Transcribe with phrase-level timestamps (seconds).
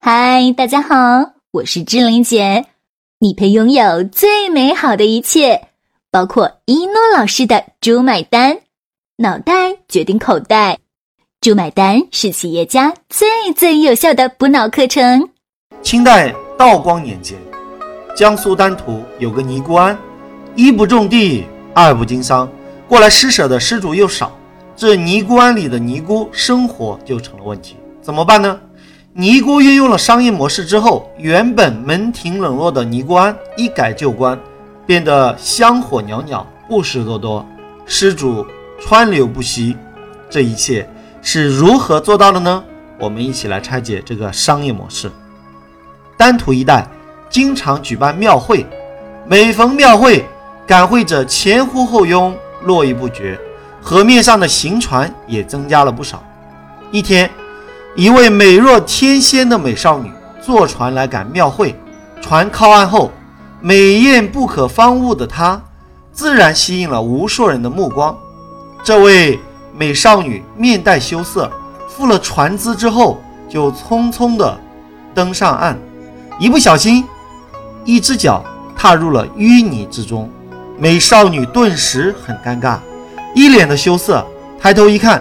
[0.00, 2.64] 嗨，大家好，我是志玲姐。
[3.18, 5.60] 你配拥有最美好的一切，
[6.12, 8.60] 包括一诺老师的“猪买单”，
[9.18, 10.78] 脑袋决定口袋
[11.42, 15.28] ，“猪买单”是企业家最最有效的补脑课程。
[15.82, 17.36] 清代道光年间，
[18.14, 19.98] 江苏丹徒有个尼姑庵，
[20.54, 21.44] 一不种地，
[21.74, 22.48] 二不经商，
[22.86, 24.32] 过来施舍的施主又少，
[24.76, 28.60] 这尼姑庵里的尼姑生活就成了问题，怎么办呢？
[29.14, 34.38] 尼姑运用了商业模式之后，原本门庭冷落的尼姑庵一改旧观，
[34.86, 37.44] 变得香火袅袅、布施多多，
[37.86, 38.46] 施主
[38.78, 39.76] 川流不息。
[40.30, 40.88] 这一切
[41.22, 42.62] 是如何做到的呢？
[42.98, 45.10] 我们一起来拆解这个商业模式。
[46.16, 46.86] 丹徒一带
[47.30, 48.64] 经常举办庙会，
[49.26, 50.24] 每逢庙会，
[50.66, 53.40] 赶会者前呼后拥，络绎不绝，
[53.80, 56.22] 河面上的行船也增加了不少。
[56.92, 57.28] 一天。
[57.96, 60.10] 一位美若天仙的美少女
[60.40, 61.74] 坐船来赶庙会，
[62.20, 63.10] 船靠岸后，
[63.60, 65.60] 美艳不可方物的她，
[66.12, 68.16] 自然吸引了无数人的目光。
[68.84, 69.38] 这位
[69.76, 71.50] 美少女面带羞涩，
[71.88, 74.56] 付了船资之后，就匆匆地
[75.12, 75.76] 登上岸，
[76.38, 77.04] 一不小心，
[77.84, 78.44] 一只脚
[78.76, 80.30] 踏入了淤泥之中。
[80.78, 82.78] 美少女顿时很尴尬，
[83.34, 84.24] 一脸的羞涩，
[84.60, 85.20] 抬头一看。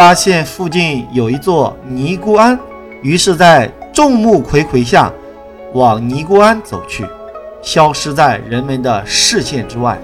[0.00, 2.58] 发现附近有一座尼姑庵，
[3.02, 5.12] 于是，在众目睽睽下，
[5.74, 7.04] 往尼姑庵走去，
[7.60, 9.98] 消失在人们的视线之外。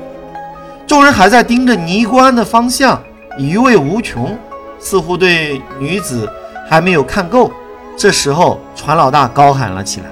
[0.86, 3.02] 众人还在盯着尼姑庵的方向，
[3.38, 4.36] 余味无穷，
[4.78, 6.30] 似乎对女子
[6.68, 7.50] 还没有看够。
[7.96, 10.06] 这时候，船老大高喊了起来：“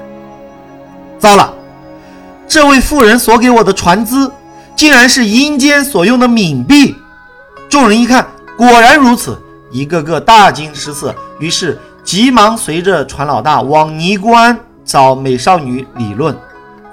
[1.21, 1.53] 糟了！
[2.49, 4.33] 这位妇人所给我的船资，
[4.75, 6.97] 竟然是阴间所用的冥币！”
[7.69, 9.39] 众人一看，果然如此。
[9.75, 16.33] 一个个大惊失色，于是急忙随着船老大往尼姑庵找美少女理论。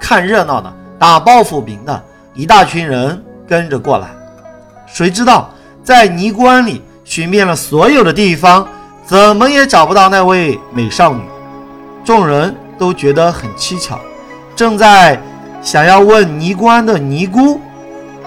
[0.00, 2.02] 看热闹的、打抱不平的
[2.34, 4.08] 一大群人跟着过来。
[4.84, 5.48] 谁知道
[5.84, 8.66] 在尼姑庵里寻遍了所有的地方，
[9.06, 11.22] 怎么也找不到那位美少女。
[12.04, 13.96] 众人都觉得很蹊跷，
[14.56, 15.22] 正在
[15.62, 17.60] 想要问尼姑庵的尼姑，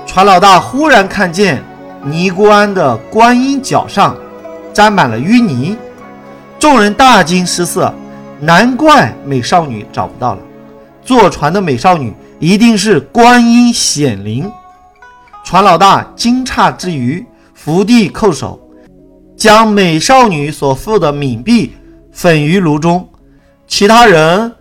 [0.05, 1.61] 船老大忽然看见
[2.03, 4.15] 尼姑庵的观音脚上。
[4.75, 5.77] 沾满了淤泥，
[6.59, 7.93] 众人大惊失色，
[8.41, 10.41] 难怪美少女找不到了。
[11.01, 14.51] 坐船的美少女一定是观音显灵。
[15.45, 18.59] 船老大惊诧之余，伏地叩首，
[19.37, 21.73] 将美少女所付的冥币
[22.11, 23.07] 粉于炉中。
[23.65, 24.55] 其他人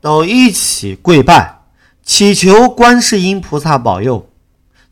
[0.00, 1.60] 都一起跪拜，
[2.02, 4.28] 祈求观世音菩萨保佑。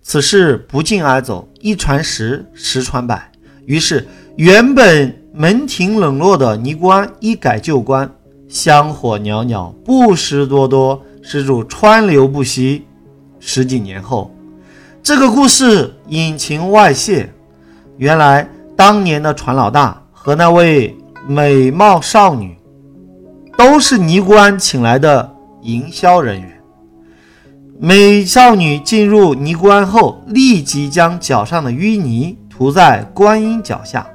[0.02, 3.32] 此事不胫而走，一传十，十传百，
[3.66, 4.06] 于是。
[4.36, 8.10] 原本门庭冷落的尼姑庵一改旧观，
[8.48, 12.86] 香火袅袅，布施多多，施主川流不息。
[13.38, 14.34] 十几年后，
[15.02, 17.30] 这个故事隐情外泄，
[17.98, 20.96] 原来当年的船老大和那位
[21.28, 22.56] 美貌少女，
[23.58, 26.50] 都是尼姑庵请来的营销人员。
[27.78, 34.06] 美少女进入尼姑庵后，立即将脚上的淤泥涂在观音脚下。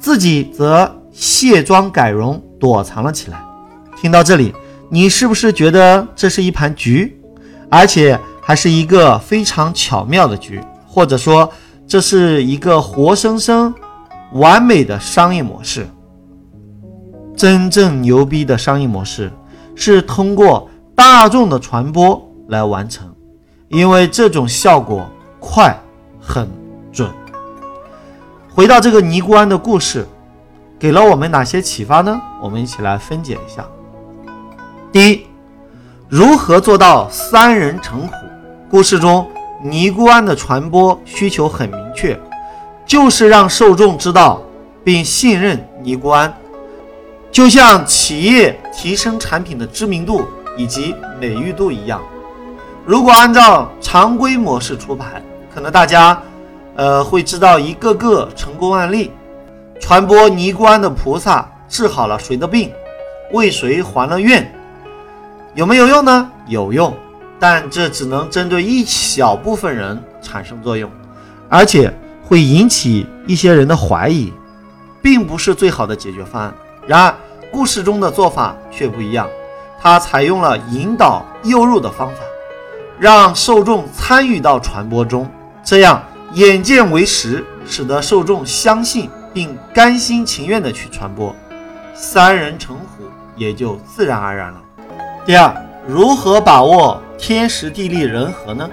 [0.00, 3.38] 自己则卸妆改容，躲藏了起来。
[4.00, 4.54] 听到这里，
[4.88, 7.20] 你是不是觉得这是一盘局，
[7.70, 10.58] 而且还是一个非常巧妙的局？
[10.88, 11.52] 或者说，
[11.86, 13.72] 这是一个活生生、
[14.32, 15.86] 完美的商业模式？
[17.36, 19.30] 真正牛逼的商业模式
[19.74, 23.06] 是通过大众的传播来完成，
[23.68, 25.06] 因为这种效果
[25.38, 25.78] 快、
[26.18, 26.59] 很。
[28.52, 30.04] 回到这个尼姑庵的故事，
[30.76, 32.20] 给了我们哪些启发呢？
[32.42, 33.64] 我们一起来分解一下。
[34.90, 35.26] 第一，
[36.08, 38.12] 如何做到三人成虎？
[38.68, 39.24] 故事中
[39.62, 42.18] 尼姑庵的传播需求很明确，
[42.84, 44.42] 就是让受众知道
[44.82, 46.34] 并信任尼姑庵，
[47.30, 50.26] 就像企业提升产品的知名度
[50.56, 52.00] 以及美誉度一样。
[52.84, 55.22] 如果按照常规模式出牌，
[55.54, 56.20] 可能大家。
[56.76, 59.10] 呃，会知道一个个成功案例，
[59.80, 62.70] 传播尼姑庵的菩萨治好了谁的病，
[63.32, 64.50] 为谁还了愿，
[65.54, 66.30] 有没有用呢？
[66.46, 66.94] 有用，
[67.38, 70.90] 但这只能针对一小部分人产生作用，
[71.48, 71.92] 而且
[72.24, 74.32] 会引起一些人的怀疑，
[75.02, 76.54] 并不是最好的解决方案。
[76.86, 77.14] 然而，
[77.52, 79.28] 故事中的做法却不一样，
[79.80, 82.16] 他采用了引导诱入的方法，
[82.98, 85.28] 让受众参与到传播中，
[85.62, 86.02] 这样。
[86.34, 91.34] 眼见为实，使得受众相信并甘心情愿地去传播。
[91.92, 93.04] 三人成虎
[93.36, 94.60] 也就自然而然了。
[95.26, 95.52] 第二，
[95.88, 98.70] 如何把握天时地利人和呢？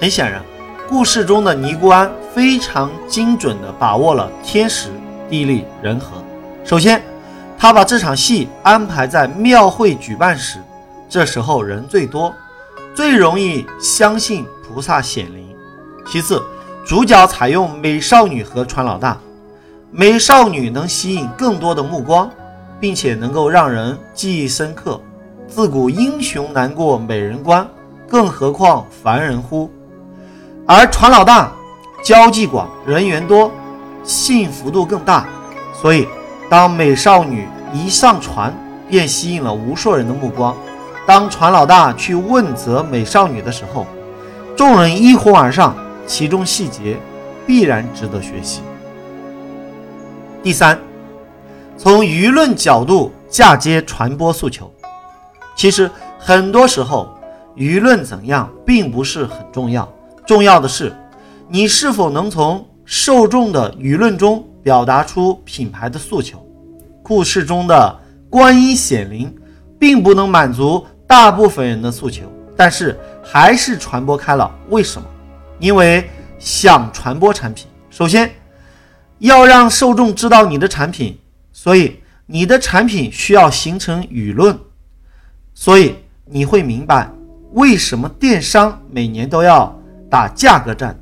[0.00, 0.42] 很显然，
[0.88, 4.88] 故事中的尼姑庵非常精准地把握了天时
[5.30, 6.22] 地利人和。
[6.64, 7.00] 首先，
[7.56, 10.58] 他把这场戏安排在庙会举办时，
[11.08, 12.34] 这时候人最多，
[12.94, 15.56] 最容易相信菩萨显灵。
[16.06, 16.42] 其次，
[16.84, 19.16] 主角采用美少女和船老大，
[19.90, 22.28] 美少女能吸引更多的目光，
[22.78, 25.00] 并且能够让人记忆深刻。
[25.48, 27.66] 自古英雄难过美人关，
[28.06, 29.70] 更何况凡人乎？
[30.66, 31.50] 而船老大
[32.04, 33.50] 交际广，人缘多，
[34.02, 35.26] 吸引幅度更大，
[35.72, 36.06] 所以
[36.50, 38.54] 当美少女一上船，
[38.90, 40.54] 便吸引了无数人的目光。
[41.06, 43.86] 当船老大去问责美少女的时候，
[44.54, 45.74] 众人一哄而上。
[46.06, 46.96] 其中细节
[47.46, 48.60] 必然值得学习。
[50.42, 50.78] 第三，
[51.76, 54.70] 从舆论角度嫁接传播诉求。
[55.56, 57.16] 其实很多时候，
[57.56, 59.88] 舆论怎样并不是很重要，
[60.26, 60.94] 重要的是
[61.48, 66.44] 你是否能从受众的舆论中表达出品牌的诉求。
[67.02, 69.34] 故事中的观音显灵，
[69.78, 72.24] 并不能满足大部分人的诉求，
[72.56, 74.50] 但是还是传播开了。
[74.70, 75.06] 为什么？
[75.60, 78.30] 因为想传播产品，首先
[79.18, 81.16] 要让受众知道你的产品，
[81.52, 84.58] 所以你的产品需要形成舆论。
[85.54, 85.94] 所以
[86.26, 87.08] 你会明白
[87.52, 89.74] 为什么电商每年都要
[90.10, 90.98] 打价格战，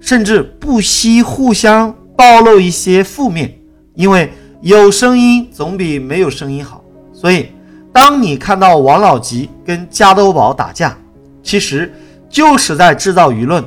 [0.00, 3.56] 甚至不惜互相暴露一些负面，
[3.94, 6.84] 因为有声音总比没有声音好。
[7.14, 7.52] 所以，
[7.92, 10.98] 当你看到王老吉跟加多宝打架，
[11.42, 11.90] 其实。
[12.32, 13.62] 就是在制造舆论，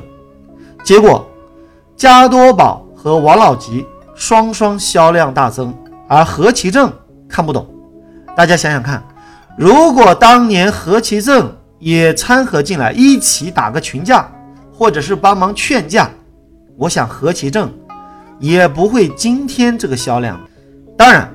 [0.82, 1.24] 结果
[1.96, 3.86] 加多宝和王老吉
[4.16, 5.72] 双双销量大增，
[6.08, 6.92] 而何其正
[7.28, 7.64] 看不懂。
[8.36, 9.00] 大家想想看，
[9.56, 14.28] 如果当年何其正也掺和进来一起打个群架，
[14.76, 16.10] 或者是帮忙劝架，
[16.76, 17.72] 我想何其正
[18.40, 20.40] 也不会今天这个销量。
[20.98, 21.32] 当然，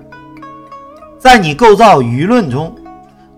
[1.17, 2.75] 在你构造舆论中。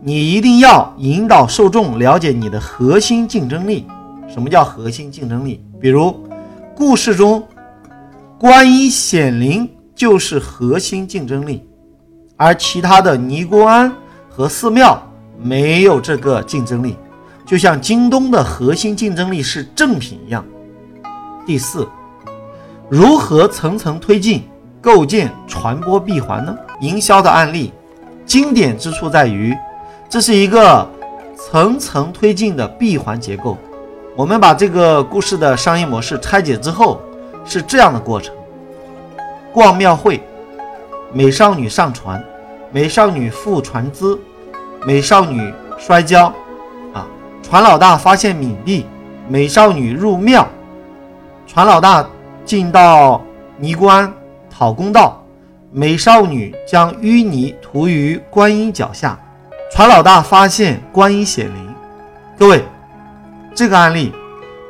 [0.06, 3.88] 你一定要引导受众了解你的核心竞争力。
[4.28, 5.64] 什么叫核心竞争力？
[5.80, 6.14] 比如，
[6.76, 7.42] 故事中
[8.38, 11.64] 观音显灵就是核心竞争力，
[12.36, 13.90] 而其他的尼姑庵
[14.30, 15.02] 和寺庙
[15.42, 16.98] 没有这个竞争力。
[17.46, 20.44] 就像京东的核心竞争力是正品一样。
[21.46, 21.88] 第四，
[22.90, 24.44] 如何层层推进，
[24.82, 26.54] 构建传播闭环呢？
[26.82, 27.72] 营销的案例，
[28.26, 29.56] 经典之处在于。
[30.14, 30.88] 这是一个
[31.36, 33.58] 层层推进的闭环结构。
[34.16, 37.02] 我们把这个故事的商业模式拆解之后，
[37.44, 38.32] 是这样的过程：
[39.52, 40.22] 逛庙会，
[41.12, 42.24] 美少女上船，
[42.72, 44.20] 美少女付船资，
[44.86, 46.32] 美少女摔跤，
[46.94, 47.08] 啊，
[47.42, 48.86] 船老大发现冥币，
[49.28, 50.48] 美少女入庙，
[51.48, 52.08] 船老大
[52.46, 53.20] 进到
[53.58, 54.14] 泥关
[54.48, 55.26] 讨公道，
[55.72, 59.18] 美少女将淤泥涂于观音脚下。
[59.76, 61.76] 船老大发现观音显灵，
[62.38, 62.64] 各位，
[63.56, 64.14] 这个案例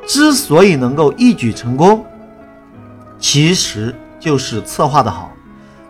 [0.06, 2.02] 之所以能够一举成功，
[3.18, 5.30] 其实就是策划的好。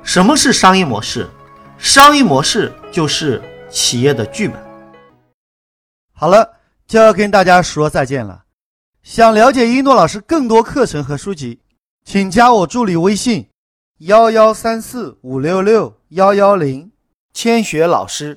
[0.02, 1.30] 什么是商业模式？
[1.78, 3.40] 商业模式就是
[3.70, 4.60] 企业的剧本。
[6.12, 6.50] 好了，
[6.84, 8.42] 就要跟大家说再见了。
[9.04, 11.60] 想了解一诺老师更多课程和书籍，
[12.04, 13.46] 请加我助理微信：
[13.98, 16.90] 幺幺三四五六六幺幺零，
[17.32, 18.36] 千雪老师。